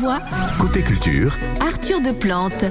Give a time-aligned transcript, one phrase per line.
[0.00, 0.18] voix,
[0.58, 2.64] Côté culture, Arthur de Plante.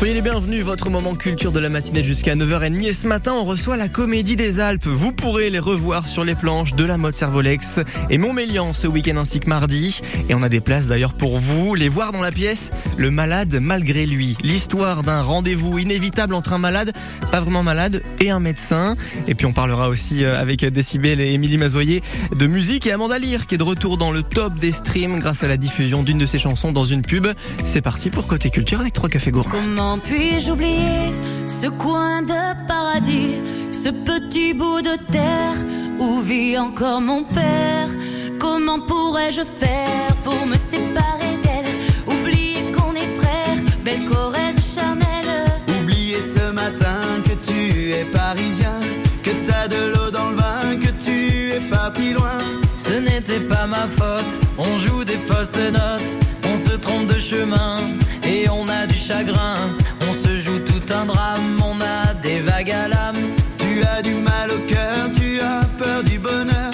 [0.00, 2.86] Soyez les bienvenus, votre moment culture de la matinée jusqu'à 9h30.
[2.86, 4.86] Et ce matin, on reçoit la Comédie des Alpes.
[4.86, 9.18] Vous pourrez les revoir sur les planches de la mode Cervolex et Montmélian ce week-end
[9.18, 10.00] ainsi que mardi.
[10.30, 11.74] Et on a des places d'ailleurs pour vous.
[11.74, 14.38] Les voir dans la pièce, Le Malade malgré lui.
[14.42, 16.94] L'histoire d'un rendez-vous inévitable entre un malade,
[17.30, 18.96] pas vraiment malade, et un médecin.
[19.26, 22.02] Et puis on parlera aussi euh, avec Décibel et Émilie Mazoyer
[22.34, 25.44] de musique et Amanda Lear qui est de retour dans le top des streams grâce
[25.44, 27.26] à la diffusion d'une de ses chansons dans une pub.
[27.64, 29.89] C'est parti pour Côté Culture avec trois cafés gourmands.
[29.90, 31.12] Comment puis-je oublier
[31.48, 33.34] ce coin de paradis,
[33.72, 35.56] ce petit bout de terre
[35.98, 37.88] où vit encore mon père?
[38.38, 41.74] Comment pourrais-je faire pour me séparer d'elle?
[42.06, 45.44] Oublier qu'on est frères, belle Corrèze charnelle.
[45.82, 48.78] Oublier ce matin que tu es parisien,
[49.24, 52.38] que t'as de l'eau dans le vin, que tu es parti loin.
[52.76, 57.78] Ce n'était pas ma faute, on joue des fausses notes, on se trompe de chemin
[58.22, 59.56] et on a du chagrin.
[61.02, 63.16] On drame, a des vagues à l'âme.
[63.56, 66.72] Tu as du mal au cœur, tu as peur du bonheur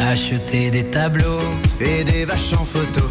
[0.00, 3.02] Acheter des tableaux, et des vaches en photo.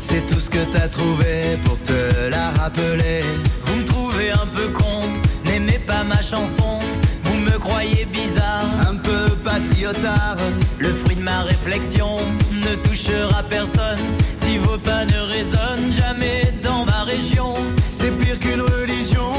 [0.00, 3.22] C'est tout ce que t'as trouvé pour te la rappeler.
[3.64, 5.00] vous me trouvez un peu con,
[5.44, 6.78] n'aimez pas ma chanson,
[7.24, 8.66] vous me croyez bizarre.
[8.88, 10.36] Un peu patriotard,
[10.78, 12.16] Le fruit de ma réflexion
[12.52, 13.98] ne touchera personne
[14.36, 17.54] si vos pas ne résonnent jamais dans ma région.
[17.98, 19.32] C'est pire qu'une religion,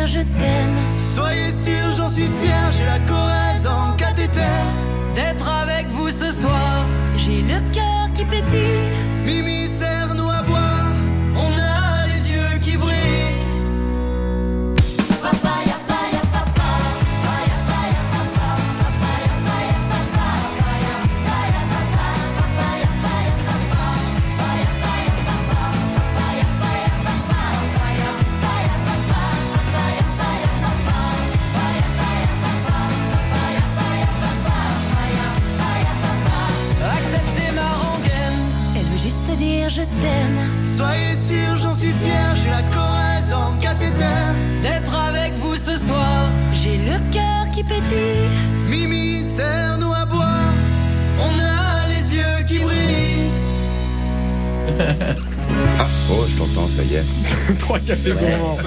[0.00, 0.76] dire je t'aime.
[0.96, 4.56] Soyez sûrs, j'en suis fier, j'ai la Corrèze en cathéter.
[5.14, 6.86] D'être avec vous ce soir.
[7.16, 8.99] J'ai le cœur qui pétille.
[57.78, 58.58] Cafés gourmands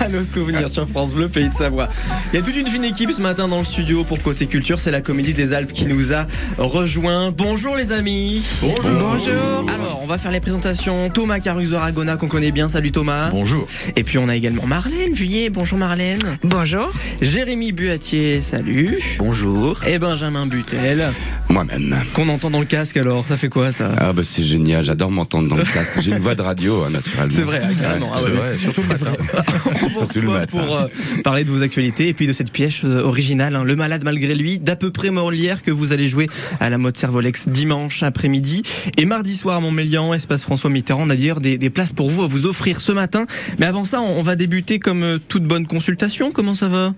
[0.00, 1.88] à nos souvenirs sur France Bleu, Pays de Savoie.
[2.32, 4.78] Il y a toute une fine équipe ce matin dans le studio pour Côté Culture.
[4.78, 6.26] C'est la Comédie des Alpes qui nous a
[6.58, 7.30] rejoint.
[7.30, 8.42] Bonjour les amis.
[8.60, 8.82] Bonjour.
[8.82, 9.66] Bonjour.
[9.74, 11.08] Alors, on va faire les présentations.
[11.10, 12.68] Thomas Caruso Aragona qu'on connaît bien.
[12.68, 13.30] Salut Thomas.
[13.30, 13.66] Bonjour.
[13.96, 15.50] Et puis on a également Marlène Vuillet.
[15.50, 16.38] Bonjour Marlène.
[16.44, 16.90] Bonjour.
[17.20, 18.40] Jérémy Buatier.
[18.40, 18.98] Salut.
[19.18, 19.80] Bonjour.
[19.86, 21.08] Et Benjamin Butel.
[21.48, 21.96] Moi-même.
[22.14, 23.26] Qu'on entend dans le casque alors.
[23.26, 23.90] Ça fait quoi ça?
[23.98, 26.00] Ah bah c'est génial, j'adore m'entendre dans le casque.
[26.00, 27.30] J'ai une voix de radio, hein, naturellement.
[27.34, 28.12] C'est vrai, hein, carrément.
[28.12, 29.12] Ouais, Ah ouais, surtout le matin.
[29.66, 30.46] On vous Surtout le matin.
[30.58, 30.86] pour euh,
[31.24, 34.34] parler de vos actualités et puis de cette pièce euh, originale, hein, Le Malade malgré
[34.34, 36.28] lui, d'à peu près Molière que vous allez jouer
[36.60, 38.62] à la mode Cervolex dimanche après-midi
[38.96, 41.02] et mardi soir à Montmélian, espace François Mitterrand.
[41.02, 43.26] On a d'ailleurs des, des places pour vous à vous offrir ce matin.
[43.58, 46.30] Mais avant ça, on, on va débuter comme euh, toute bonne consultation.
[46.32, 46.94] Comment ça va?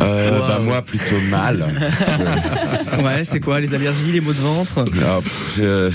[0.00, 1.66] Euh, bah moi plutôt mal.
[3.02, 4.84] Ouais, c'est quoi les allergies, les maux de ventre?
[5.04, 5.18] Ah,
[5.56, 5.90] je,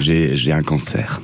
[0.00, 1.20] j'ai j'ai un cancer.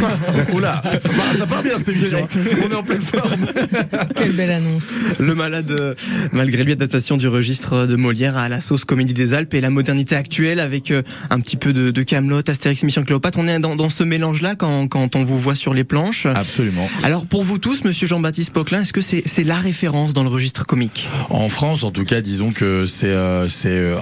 [0.52, 2.18] Oula, ça part, ça part bien cette émission.
[2.18, 2.40] hein.
[2.66, 3.46] On est en pleine forme.
[4.16, 4.88] Quelle belle annonce.
[5.18, 5.94] Le malade, euh,
[6.32, 9.70] malgré lui, adaptation du registre de Molière à la sauce comédie des Alpes et la
[9.70, 13.38] modernité actuelle avec euh, un petit peu de, Camelot, Astérix, Mission Cléopâtre.
[13.38, 16.26] On est dans, dans ce mélange-là quand, quand on vous voit sur les planches.
[16.26, 16.88] Absolument.
[17.02, 20.28] Alors pour vous tous, Monsieur Jean-Baptiste Poquelin, est-ce que c'est c'est la référence dans le
[20.28, 21.08] registre comique?
[21.28, 23.96] En France, en tout cas, disons que c'est euh, c'est euh,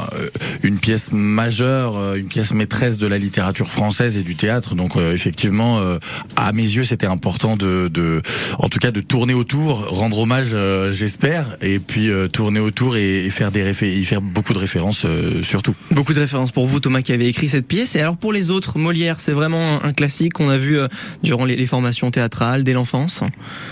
[0.63, 4.75] une pièce majeure, une pièce maîtresse de la littérature française et du théâtre.
[4.75, 5.99] Donc euh, effectivement, euh,
[6.37, 8.23] à mes yeux, c'était important de, de,
[8.59, 12.97] en tout cas, de tourner autour, rendre hommage, euh, j'espère, et puis euh, tourner autour
[12.97, 15.75] et, et faire des réfé- y faire beaucoup de références euh, surtout.
[15.91, 17.97] Beaucoup de références pour vous, Thomas, qui avez écrit cette pièce.
[17.97, 20.89] Et alors pour les autres, Molière, c'est vraiment un classique qu'on a vu euh,
[21.23, 23.23] durant les, les formations théâtrales dès l'enfance?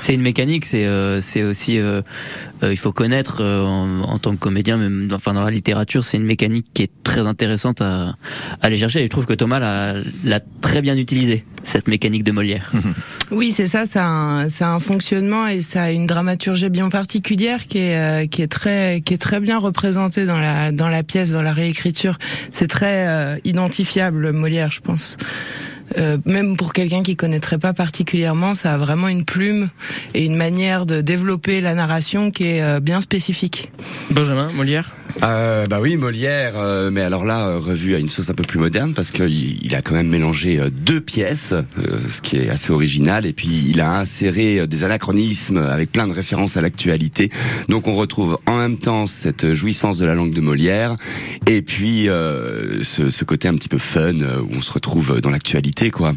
[0.00, 1.78] C'est une mécanique, c'est euh, c'est aussi
[2.62, 6.16] il faut connaître en, en tant que comédien, même dans- enfin dans la littérature, c'est
[6.16, 8.14] une mécanique qui est très intéressante à, à
[8.62, 9.00] aller chercher.
[9.00, 12.70] Et je trouve que Thomas l'a l'a très bien utilisé cette mécanique de Molière.
[13.30, 16.68] Oui, c'est ça, ça a, un, ça a un fonctionnement et ça a une dramaturgie
[16.68, 20.70] bien particulière qui est, euh, qui est très, qui est très bien représentée dans la,
[20.70, 22.18] dans la pièce, dans la réécriture.
[22.52, 25.16] C'est très euh, identifiable, Molière, je pense.
[25.98, 29.68] Euh, même pour quelqu'un qui connaîtrait pas particulièrement, ça a vraiment une plume
[30.14, 33.70] et une manière de développer la narration qui est euh, bien spécifique.
[34.10, 34.90] Benjamin, Molière?
[35.22, 38.42] Euh, bah oui, Molière, euh, mais alors là, euh, revu à une sauce un peu
[38.42, 41.54] plus moderne, parce qu'il il a quand même mélangé euh, deux pièces,
[42.08, 46.12] ce qui est assez original, et puis il a inséré des anachronismes avec plein de
[46.12, 47.30] références à l'actualité.
[47.68, 50.96] Donc on retrouve en même temps cette jouissance de la langue de Molière,
[51.46, 55.90] et puis ce, ce côté un petit peu fun, où on se retrouve dans l'actualité,
[55.90, 56.14] quoi.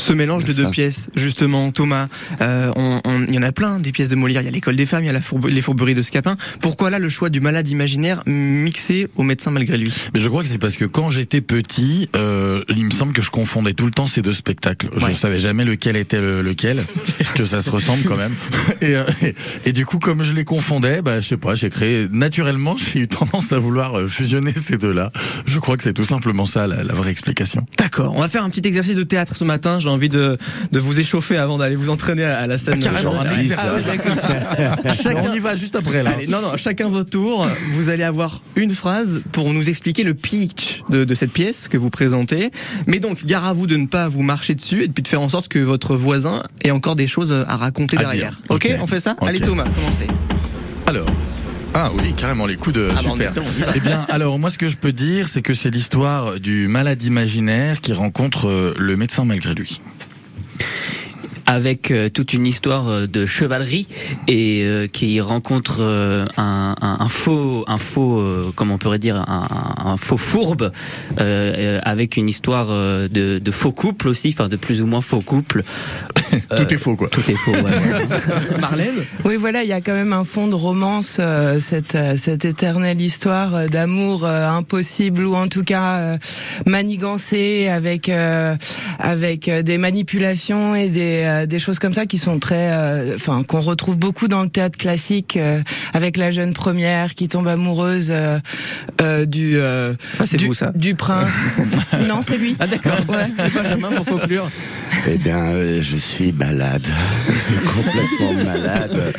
[0.00, 0.70] Ce mélange de deux ça.
[0.70, 2.08] pièces, justement, Thomas,
[2.40, 4.42] euh, on- on- il y en a plein des pièces de Molière.
[4.42, 6.36] Il y a l'école des femmes, il y a la fourbe- les fourberies de Scapin.
[6.60, 9.90] Pourquoi là le choix du malade imaginaire mixé au médecin malgré lui?
[10.14, 13.22] Mais je crois que c'est parce que quand j'étais petit, euh, il me semble que
[13.22, 14.88] je confondais tout le temps ces deux spectacles.
[14.96, 15.10] Je Ouais.
[15.10, 16.78] ne savais jamais lequel était le- lequel,
[17.18, 18.34] parce que ça se ressemble quand même.
[18.80, 19.34] Et, euh, et,
[19.66, 23.00] et du coup, comme je les confondais, bah, je sais pas, j'ai créé naturellement, j'ai
[23.00, 25.12] eu tendance à vouloir euh, fusionner ces deux-là.
[25.46, 27.66] Je crois que c'est tout simplement ça la, la vraie explication.
[27.78, 29.78] D'accord, on va faire un petit exercice de théâtre ce matin.
[29.80, 30.38] J'ai envie de,
[30.72, 32.80] de vous échauffer avant d'aller vous entraîner à, la scène.
[32.80, 33.24] Carrément, Ah,
[34.86, 34.92] ah.
[35.02, 36.10] Chacun- On y va juste après là.
[36.16, 37.46] Allez, non, non, chacun votre tour.
[37.74, 41.76] Vous allez avoir une phrase pour nous expliquer le pitch de, de cette pièce que
[41.76, 42.50] vous présentez.
[42.86, 45.20] Mais donc, gare à vous de ne pas vous marcher dessus et puis de faire
[45.20, 48.40] en sorte que votre voisin ait encore des choses à raconter À derrière.
[48.48, 49.16] Ok, on fait ça.
[49.20, 50.06] Allez Thomas, commencez.
[50.86, 51.06] Alors.
[51.72, 53.32] Ah oui, carrément les coups de Ah super.
[53.74, 57.02] eh bien, alors moi ce que je peux dire, c'est que c'est l'histoire du malade
[57.02, 59.80] imaginaire qui rencontre euh, le médecin malgré lui.
[61.50, 63.88] Avec euh, toute une histoire euh, de chevalerie
[64.28, 69.00] et euh, qui rencontre euh, un, un, un faux, un faux, euh, comment on pourrait
[69.00, 69.48] dire, un,
[69.84, 70.70] un- faux fourbe,
[71.18, 74.86] euh, euh, avec une histoire euh, de, de faux couple aussi, enfin de plus ou
[74.86, 75.64] moins faux couple.
[76.32, 77.08] Euh, Tout est faux quoi.
[77.08, 77.50] Tout est faux.
[77.50, 78.58] ouais.
[78.60, 82.16] Marlène Oui, voilà, il y a quand même un fond de romance, euh, cette, euh,
[82.16, 86.16] cette éternelle histoire euh, d'amour euh, impossible ou en tout cas euh,
[86.66, 88.54] manigancé avec euh,
[89.00, 93.14] avec euh, des manipulations et des, euh, des choses comme ça qui sont très, euh,
[93.16, 97.48] enfin qu'on retrouve beaucoup dans le théâtre classique euh, avec la jeune première qui tombe
[97.48, 98.38] amoureuse euh,
[99.00, 100.72] euh, du euh, Ça, c'est du, vous, ça.
[100.74, 101.32] du prince.
[102.08, 102.56] non, c'est lui.
[102.60, 102.98] Ah d'accord.
[103.08, 103.26] Ouais.
[103.54, 104.48] Benjamin pour conclure.
[105.08, 106.86] Eh bien, je suis malade,
[107.74, 109.14] complètement malade,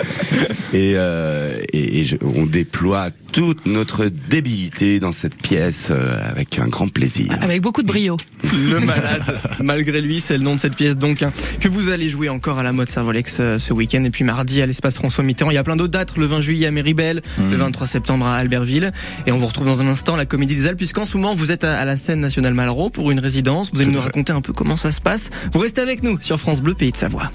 [0.73, 6.59] et, euh, et, et je- on déploie toute notre débilité dans cette pièce euh, avec
[6.59, 7.31] un grand plaisir.
[7.41, 8.17] Avec beaucoup de brio.
[8.43, 9.23] Le malade,
[9.59, 12.59] malgré lui, c'est le nom de cette pièce donc hein, que vous allez jouer encore
[12.59, 15.49] à la mode Servolex euh, ce week-end et puis mardi à l'espace François Mitterrand.
[15.49, 18.35] Il y a plein d'autres dates, le 20 juillet à Méribel, le 23 septembre à
[18.35, 18.91] Albertville
[19.25, 21.33] et on vous retrouve dans un instant à la Comédie des Alpes puisqu'en ce moment
[21.33, 23.71] vous êtes à, la scène nationale Malraux pour une résidence.
[23.73, 25.29] Vous allez nous raconter un peu comment ça se passe.
[25.53, 27.31] Vous restez avec nous sur France Bleu Pays de Savoie.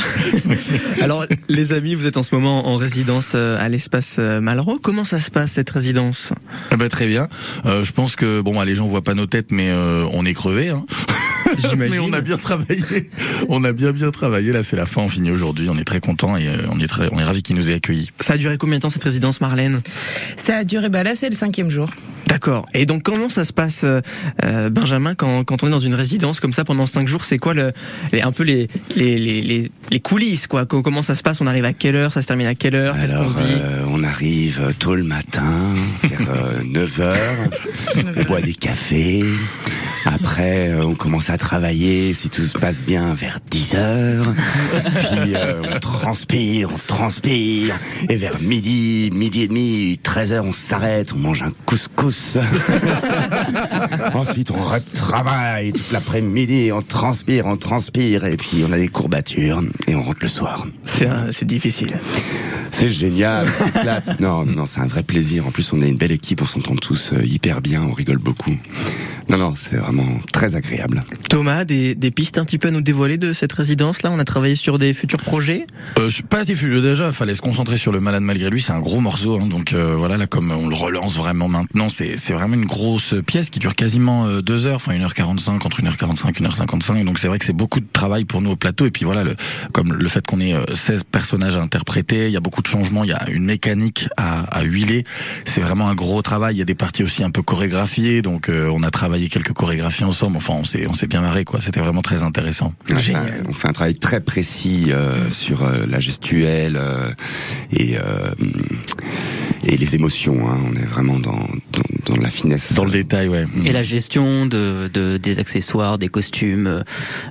[1.01, 4.79] Alors, les amis, vous êtes en ce moment en résidence euh, à l'espace euh, Malraux.
[4.81, 6.33] Comment ça se passe cette résidence?
[6.71, 7.27] Eh ben, très bien.
[7.65, 10.25] Euh, je pense que bon, bah, les gens voient pas nos têtes, mais euh, on
[10.25, 10.69] est crevés.
[10.69, 10.85] Hein.
[11.59, 11.93] J'imagine.
[11.93, 12.83] mais on a bien travaillé.
[13.49, 14.51] On a bien bien travaillé.
[14.51, 15.01] Là, c'est la fin.
[15.01, 15.67] On finit aujourd'hui.
[15.69, 17.75] On est très content et euh, on est très, on est ravis qu'ils nous aient
[17.75, 18.11] accueillis.
[18.19, 19.81] Ça a duré combien de temps cette résidence, Marlène?
[20.43, 21.89] Ça a duré, bah là c'est le cinquième jour.
[22.27, 22.65] D'accord.
[22.75, 24.01] Et donc, comment ça se passe, euh,
[24.45, 27.23] euh, Benjamin, quand, quand on est dans une résidence comme ça pendant cinq jours?
[27.25, 27.71] C'est quoi le,
[28.11, 30.65] les, un peu les, les, les, les, coulisses, quoi?
[30.67, 31.41] Co- Comment ça se passe?
[31.41, 32.13] On arrive à quelle heure?
[32.13, 32.95] Ça se termine à quelle heure?
[32.95, 33.41] Qu'est-ce qu'on se dit?
[33.47, 35.43] euh, on arrive tôt le matin,
[36.03, 37.37] vers 9 heures.
[38.17, 39.23] On boit des cafés.
[40.05, 44.33] Après, euh, on commence à travailler, si tout se passe bien, vers 10 heures.
[44.83, 47.75] Puis, euh, on transpire, on transpire.
[48.09, 52.37] Et vers midi, midi et demi, 13 heures, on s'arrête, on mange un couscous.
[54.13, 58.25] Ensuite, on retravaille toute l'après-midi, on transpire, on transpire.
[58.25, 60.67] Et puis, on a des courbatures et on rentre le soir.
[60.85, 61.93] C'est c'est difficile.
[62.71, 64.09] C'est génial, s'éclate.
[64.19, 65.47] Non, non, c'est un vrai plaisir.
[65.47, 68.17] En plus, on est une belle équipe, on s'entend tous euh, hyper bien, on rigole
[68.19, 68.55] beaucoup.
[69.29, 71.03] Non, non, c'est vraiment très agréable.
[71.29, 74.09] Thomas, des, des pistes un petit peu à nous dévoiler de cette résidence-là?
[74.11, 75.67] On a travaillé sur des futurs projets?
[75.99, 77.11] Euh, pas diffus déjà.
[77.11, 78.59] Fallait se concentrer sur le malade malgré lui.
[78.61, 79.39] C'est un gros morceau.
[79.39, 79.45] hein.
[79.45, 83.13] donc euh, voilà, là comme on le relance vraiment maintenant, c'est c'est vraiment une grosse
[83.25, 87.05] pièce qui dure quasiment euh, deux heures, enfin 1h45 entre 1h45 1h55.
[87.05, 88.85] Donc c'est vrai que c'est beaucoup de travail pour nous au plateau.
[88.85, 89.35] Et puis voilà, le,
[89.73, 92.67] comme le fait qu'on ait euh, 16 personnages à interpréter, il y a beaucoup de
[92.67, 95.03] changements, il y a une mécanique à, à huiler.
[95.45, 96.55] C'est vraiment un gros travail.
[96.55, 98.21] Il y a des parties aussi un peu chorégraphiées.
[98.21, 100.37] Donc euh, on a travaillé quelques chorégraphies ensemble.
[100.37, 101.61] Enfin on s'est on s'est bien marré quoi.
[101.61, 102.73] C'était vraiment très intéressant.
[102.97, 103.43] Génial.
[103.47, 107.11] on fait un travail très précis euh, sur euh, la gestuelle euh,
[107.71, 108.31] et euh,
[109.65, 110.49] et les émotions.
[110.49, 110.57] Hein.
[110.65, 111.31] On est vraiment dans,
[111.71, 112.73] dans, dans la finesse.
[112.73, 113.45] Dans le détail, ouais.
[113.65, 116.83] Et la gestion de, de des accessoires, des costumes, euh,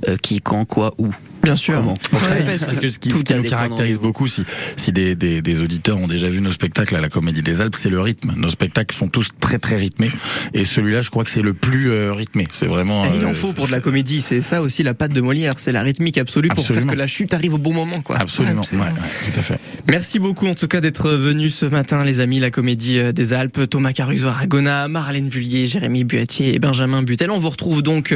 [0.09, 1.09] euh, qui, quand, quoi, où?
[1.49, 1.77] Bien sûr.
[1.77, 4.45] Comment Ouais, parce Parce que ce qui, ce qui nous caractérise beaucoup, si,
[4.77, 7.75] si des, des, des auditeurs ont déjà vu nos spectacles à la Comédie des Alpes,
[7.79, 8.35] c'est le rythme.
[8.37, 10.11] Nos spectacles sont tous très très rythmés.
[10.53, 12.47] Et celui-là, je crois que c'est le plus euh, rythmé.
[12.53, 13.07] C'est vraiment.
[13.07, 15.23] Et il en euh, faut pour de la comédie, c'est ça aussi la patte de
[15.23, 16.83] Molière, c'est la rythmique absolue pour Absolument.
[16.83, 18.03] faire que la chute arrive au bon moment.
[18.03, 18.17] Quoi.
[18.19, 18.61] Absolument.
[18.61, 18.85] Absolument.
[18.85, 19.59] Ouais, ouais, tout à fait.
[19.91, 23.33] Merci beaucoup en tout cas d'être venus ce matin les amis, la comédie euh, des
[23.33, 27.31] Alpes, Thomas Caruso Aragona, Marlène Vullier, Jérémy Buatier et Benjamin Butel.
[27.31, 28.15] On vous retrouve donc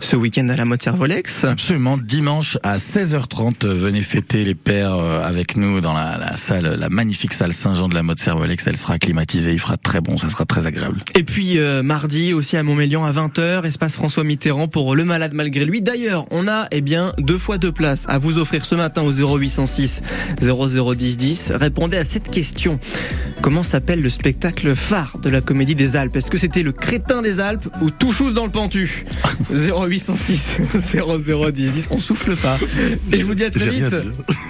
[0.00, 1.44] ce week-end à la mode Servolex.
[1.44, 1.98] Absolument.
[1.98, 6.76] Dimanche à 16h30, euh, venez fêter les pères euh, avec nous dans la, la salle,
[6.78, 8.66] la magnifique salle Saint-Jean de la mode Servolex.
[8.66, 11.02] Elle sera climatisée, il fera très bon, ça sera très agréable.
[11.14, 15.32] Et puis euh, mardi aussi à Montmélian à 20h, espace François Mitterrand pour Le Malade
[15.34, 15.82] malgré lui.
[15.82, 19.12] D'ailleurs, on a eh bien deux fois deux places à vous offrir ce matin au
[19.12, 20.02] 0806
[20.40, 21.52] 0010 10.
[21.54, 22.78] Répondez à cette question.
[23.42, 26.16] Comment s'appelle le spectacle phare de la comédie des Alpes?
[26.16, 29.06] Est-ce que c'était le crétin des Alpes ou Touchous dans le Pentu?
[29.50, 31.88] 0806 0010 10.
[31.90, 32.49] On souffle pas.
[33.12, 33.94] Et je vous dis à très vite.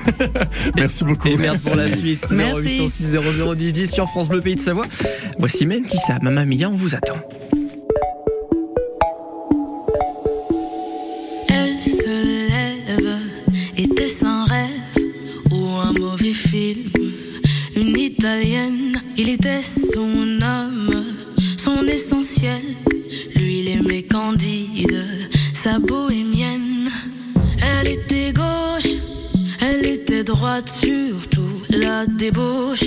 [0.77, 1.29] Merci beaucoup.
[1.29, 2.27] Et merde pour la suite.
[2.31, 2.81] Merci.
[2.81, 3.17] 0806
[3.57, 4.87] 0010 10 sur France Bleu Pays de Savoie.
[5.39, 7.17] Voici même Tissa, Mamma Mia, on vous attend.
[11.49, 13.19] Elle se lève,
[13.77, 14.69] était-ce un rêve
[15.51, 16.91] ou un mauvais film
[17.77, 20.91] Une italienne, il était son âme,
[21.57, 22.61] son essentiel.
[23.37, 25.07] Lui, il aimait Candide,
[25.55, 26.30] sa bohémienne.
[30.67, 32.85] Surtout la débauche.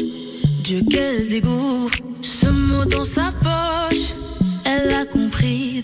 [0.64, 1.90] Dieu, quel dégoût,
[2.22, 4.14] ce mot dans sa poche,
[4.66, 5.84] elle a compris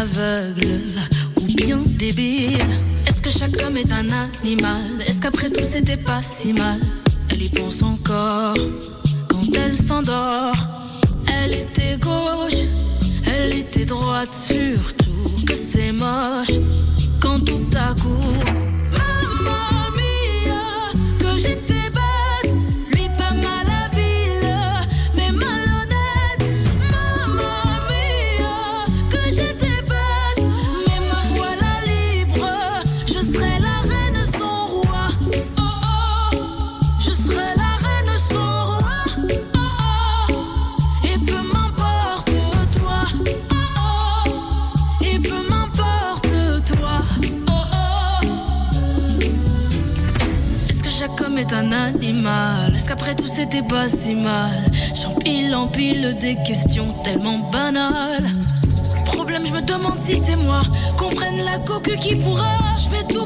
[0.00, 0.80] aveugle
[1.36, 2.56] ou bien débile
[3.06, 4.82] Est-ce que chaque homme est un animal?
[5.06, 6.80] Est-ce qu'après tout c'était pas si mal?
[7.28, 8.56] Elle y pense encore
[9.28, 10.56] quand elle s'endort.
[11.30, 12.62] Elle était gauche,
[13.26, 16.56] elle était droite, surtout que c'est moche
[17.20, 18.69] quand tout à coup.
[51.52, 54.62] Un animal Est-ce qu'après tout c'était pas si mal?
[54.94, 58.28] J'empile, empile des questions tellement banales.
[59.04, 60.62] Problème, je me demande si c'est moi.
[60.96, 62.56] Qu'on prenne la coque qui pourra.
[62.78, 63.19] Je vais tout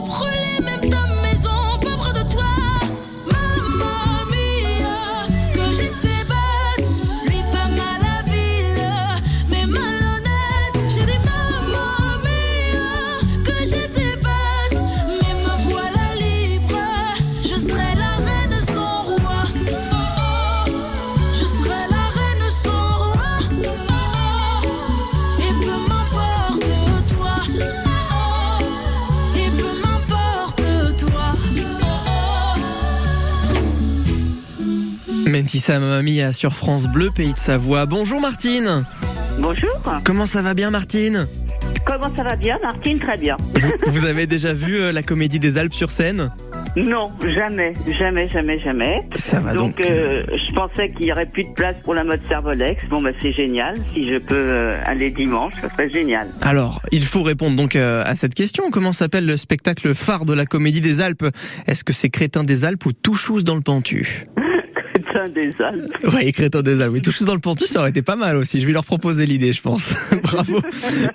[35.54, 37.86] Mentissa Mamma Mia sur France Bleu, Pays de Savoie.
[37.86, 38.82] Bonjour Martine.
[39.38, 39.70] Bonjour.
[40.02, 41.28] Comment ça va bien Martine?
[41.86, 42.98] Comment ça va bien, Martine?
[42.98, 43.36] Très bien.
[43.86, 46.32] Vous avez déjà vu euh, la comédie des Alpes sur scène?
[46.74, 48.96] Non, jamais, jamais, jamais, jamais.
[49.14, 49.80] Ça va donc.
[49.80, 52.86] euh, je pensais qu'il y aurait plus de place pour la mode Servolex.
[52.88, 53.76] Bon, bah, c'est génial.
[53.92, 56.26] Si je peux euh, aller dimanche, ça serait génial.
[56.42, 58.72] Alors, il faut répondre donc euh, à cette question.
[58.72, 61.26] Comment s'appelle le spectacle phare de la comédie des Alpes?
[61.68, 64.24] Est-ce que c'est Crétin des Alpes ou Touchous dans le Pentu?
[65.14, 65.96] Putain des Alpes.
[66.12, 66.92] Oui, Crétin des Alpes.
[66.92, 68.60] Oui, Touchous dans le Pentu, ça aurait été pas mal aussi.
[68.60, 69.94] Je vais leur proposer l'idée, je pense.
[70.22, 70.60] Bravo,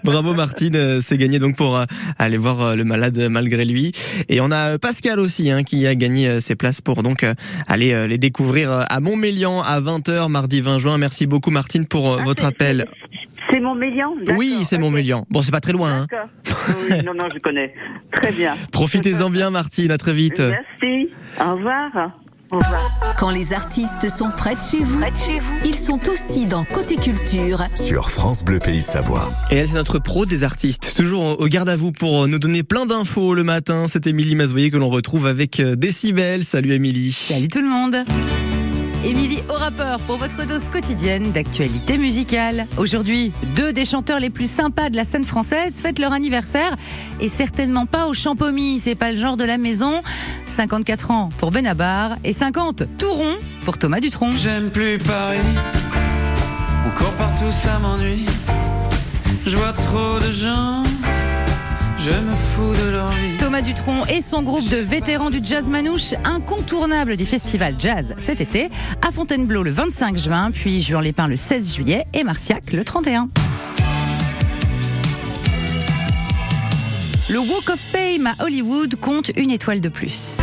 [0.04, 0.76] bravo Martine.
[0.76, 1.86] Euh, C'est gagné donc pour euh,
[2.18, 3.92] aller voir euh, le malade malgré lui.
[4.30, 7.26] Et on a Pascal aussi hein, qui a gagné ses places pour donc
[7.68, 10.98] aller les découvrir à Montmélian à 20h mardi 20 juin.
[10.98, 12.86] Merci beaucoup Martine pour euh, votre appel.
[13.52, 15.26] C'est Montmélian Oui, c'est Montmélian.
[15.30, 16.06] Bon, c'est pas très loin.
[16.12, 16.28] Hein.
[16.90, 17.74] Oui, non, non, je connais.
[18.12, 18.56] Très bien.
[18.72, 20.40] Profitez-en bien Martine, à très vite.
[20.40, 21.10] Merci.
[21.42, 22.12] Au revoir.
[23.18, 25.02] Quand les artistes sont près de chez vous,
[25.66, 27.64] ils sont aussi dans Côté Culture.
[27.76, 29.30] Sur France Bleu Pays de Savoie.
[29.52, 30.94] Et elle, c'est notre pro des artistes.
[30.96, 33.86] Toujours au garde à vous pour nous donner plein d'infos le matin.
[33.88, 36.44] C'est Émilie Mazoyer que l'on retrouve avec euh, Décibel.
[36.44, 37.12] Salut Émilie.
[37.12, 37.98] Salut tout le monde
[39.06, 42.68] Émilie au rapport pour votre dose quotidienne d'actualité musicale.
[42.78, 46.76] Aujourd'hui, deux des chanteurs les plus sympas de la scène française fêtent leur anniversaire
[47.22, 50.02] et certainement pas au Champomy, c'est pas le genre de la maison.
[50.48, 54.34] 54 ans pour Benabar et 50 tout rond pour Thomas Dutronc.
[54.34, 55.38] J'aime plus Paris.
[56.86, 58.26] Encore partout ça m'ennuie.
[59.46, 60.89] Je vois trop de gens.
[62.02, 63.38] Je me fous de leur vie.
[63.40, 68.40] Thomas Dutronc et son groupe de vétérans du jazz manouche, incontournable du festival jazz cet
[68.40, 68.70] été,
[69.06, 73.28] à Fontainebleau le 25 juin, puis Juan-les-Pins le 16 juillet et Marciac le 31.
[77.30, 80.38] Le Walk of Fame à Hollywood compte une étoile de plus.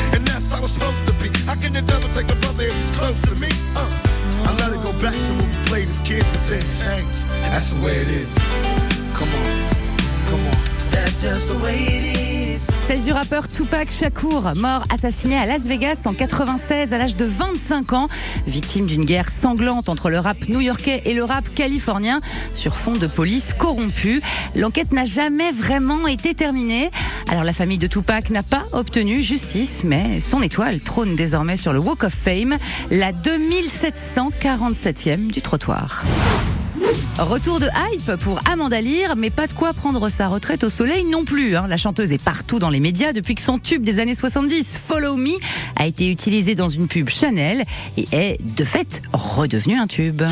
[12.86, 17.24] Celle du rappeur Tupac Shakur, mort assassiné à Las Vegas en 96 à l'âge de
[17.24, 18.06] 25 ans,
[18.46, 22.20] victime d'une guerre sanglante entre le rap new-yorkais et le rap californien
[22.54, 24.22] sur fond de police corrompue.
[24.54, 26.92] L'enquête n'a jamais vraiment été terminée.
[27.28, 31.72] Alors la famille de Tupac n'a pas obtenu justice, mais son étoile trône désormais sur
[31.72, 32.56] le Walk of Fame,
[32.92, 36.04] la 2747e du trottoir.
[37.18, 41.04] Retour de hype pour Amanda Lear, mais pas de quoi prendre sa retraite au soleil
[41.04, 41.56] non plus.
[41.56, 41.66] hein.
[41.68, 45.16] La chanteuse est partout dans les médias depuis que son tube des années 70, Follow
[45.16, 45.32] Me,
[45.76, 47.64] a été utilisé dans une pub Chanel
[47.96, 50.22] et est de fait redevenu un tube.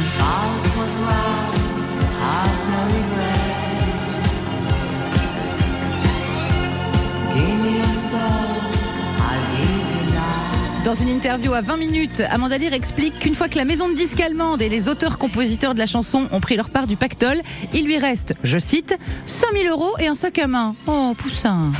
[10.94, 13.94] Dans une interview à 20 minutes, Amanda Lear explique qu'une fois que la maison de
[13.94, 17.84] disques allemande et les auteurs-compositeurs de la chanson ont pris leur part du pactole, il
[17.84, 20.76] lui reste, je cite, 100 000 euros et un sac à main.
[20.86, 21.72] Oh, poussin.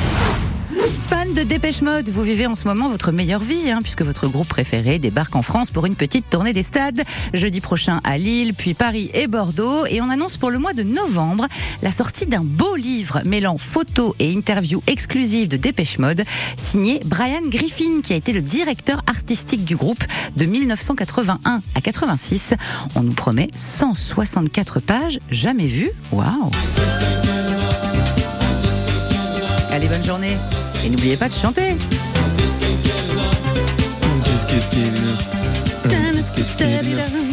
[0.86, 4.28] Fan de Dépêche Mode, vous vivez en ce moment votre meilleure vie, hein, puisque votre
[4.28, 7.02] groupe préféré débarque en France pour une petite tournée des stades.
[7.32, 9.86] Jeudi prochain à Lille, puis Paris et Bordeaux.
[9.86, 11.46] Et on annonce pour le mois de novembre
[11.82, 16.24] la sortie d'un beau livre mêlant photos et interviews exclusives de Dépêche Mode,
[16.58, 20.04] signé Brian Griffin, qui a été le directeur artistique du groupe
[20.36, 22.54] de 1981 à 86.
[22.94, 25.92] On nous promet 164 pages, jamais vues.
[26.12, 26.50] Waouh
[29.70, 30.36] Allez, bonne journée.
[30.84, 31.76] Et n'oubliez pas de chanter.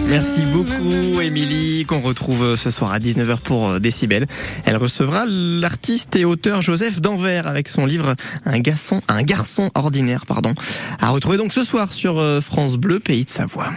[0.08, 4.26] Merci beaucoup, Émilie, qu'on retrouve ce soir à 19h pour euh, Décibel.
[4.66, 10.26] Elle recevra l'artiste et auteur Joseph Danvers avec son livre Un garçon, un garçon ordinaire,
[10.26, 10.54] pardon.
[11.00, 13.72] À retrouver donc ce soir sur euh, France Bleu, pays de Savoie.